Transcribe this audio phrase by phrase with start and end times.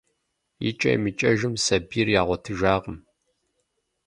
[0.69, 2.97] Икӏэм-икӏэжым сабийр ягъуэтыжакъым.